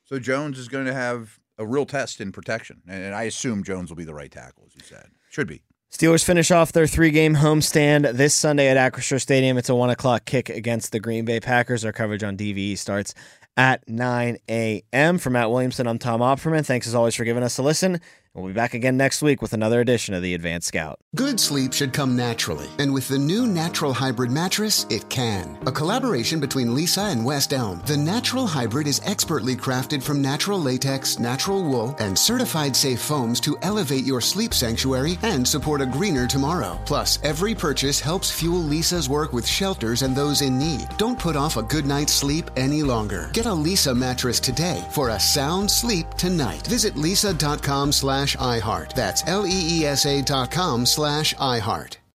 So 0.04 0.20
Jones 0.20 0.60
is 0.60 0.68
going 0.68 0.86
to 0.86 0.94
have 0.94 1.40
a 1.58 1.66
real 1.66 1.86
test 1.86 2.20
in 2.20 2.32
protection. 2.32 2.82
And 2.88 3.16
I 3.16 3.24
assume 3.24 3.64
Jones 3.64 3.90
will 3.90 3.96
be 3.96 4.04
the 4.04 4.14
right 4.14 4.32
tackle, 4.32 4.66
as 4.68 4.76
you 4.76 4.82
said. 4.84 5.08
Should 5.30 5.48
be. 5.48 5.62
Steelers 5.94 6.24
finish 6.24 6.50
off 6.50 6.72
their 6.72 6.88
three 6.88 7.12
game 7.12 7.36
homestand 7.36 8.14
this 8.14 8.34
Sunday 8.34 8.68
at 8.68 8.78
Acrisure 8.78 9.22
Stadium. 9.22 9.60
It's 9.60 9.70
a 9.70 9.76
one 9.76 9.92
o'clock 9.92 10.26
kick 10.26 10.50
against 10.50 10.92
the 10.92 11.00
Green 11.00 11.24
Bay 11.24 11.40
Packers. 11.40 11.86
Our 11.86 11.94
coverage 11.94 12.24
on 12.24 12.36
DVE 12.36 12.80
starts 12.80 13.14
at 13.58 13.88
9 13.88 14.40
a.m. 14.50 15.18
For 15.20 15.30
Matt 15.30 15.52
Williamson, 15.52 15.86
I'm 15.86 16.00
Tom 16.00 16.22
Opperman. 16.22 16.66
Thanks 16.66 16.88
as 16.88 16.96
always 16.96 17.14
for 17.14 17.26
giving 17.26 17.44
us 17.44 17.60
a 17.60 17.62
listen, 17.62 18.02
We'll 18.36 18.48
be 18.48 18.54
back 18.54 18.74
again 18.74 18.98
next 18.98 19.22
week 19.22 19.44
with 19.44 19.54
another 19.54 19.80
edition 19.80 20.16
of 20.16 20.24
the 20.24 20.34
Advanced 20.34 20.68
Scout. 20.68 21.00
Good 21.16 21.40
sleep 21.40 21.72
should 21.72 21.94
come 21.94 22.16
naturally, 22.16 22.68
and 22.80 22.92
with 22.92 23.08
the 23.08 23.20
new 23.20 23.46
Natural 23.46 23.94
Hybrid 23.94 24.32
mattress, 24.32 24.88
it 24.90 25.08
can. 25.08 25.56
A 25.68 25.72
collaboration 25.72 26.40
between 26.40 26.70
Leesa 26.70 27.12
and 27.12 27.24
West 27.24 27.54
Elm, 27.54 27.84
the 27.86 27.96
Natural 27.96 28.48
Hybrid 28.48 28.88
is 28.88 29.02
expertly 29.06 29.56
crafted 29.56 30.02
from 30.02 30.20
natural 30.20 30.60
latex, 30.60 31.20
natural 31.20 31.64
wool, 31.64 31.96
and 32.00 32.18
certified 32.18 32.76
safe 32.76 33.00
foams 33.00 33.40
to 33.42 33.56
elevate 33.62 34.04
your 34.04 34.20
sleep 34.20 34.56
sanctuary 34.56 35.20
and 35.22 35.48
support 35.48 35.82
a 35.82 35.86
greener 35.86 36.26
tomorrow. 36.26 36.80
Plus, 36.88 37.20
every 37.22 37.54
purchase 37.54 38.00
helps 38.00 38.32
fuel 38.32 38.64
Leesa's 38.64 39.08
work 39.08 39.32
with 39.32 39.46
shelters 39.46 40.02
and 40.02 40.16
those 40.16 40.42
in 40.42 40.58
need. 40.58 40.88
Don't 40.98 41.20
put 41.20 41.36
off 41.36 41.58
a 41.58 41.62
good 41.62 41.86
night's 41.86 42.14
sleep 42.14 42.50
any 42.56 42.82
longer. 42.82 43.30
Get 43.32 43.46
a 43.46 43.50
Leesa 43.50 43.96
mattress 43.96 44.40
today 44.40 44.84
for 44.92 45.10
a 45.10 45.20
sound 45.20 45.70
sleep 45.70 46.10
tonight. 46.16 46.66
Visit 46.66 46.96
leesa.com 46.96 47.92
slash 48.24 48.62
iHeart. 48.62 48.94
That's 48.94 49.24
L 49.28 49.46
E 49.46 49.82
E 49.82 49.86
S 49.86 50.06
A 50.06 50.22
dot 50.22 50.50
com 50.52 50.86
slash 50.86 51.34
iHeart. 51.36 51.98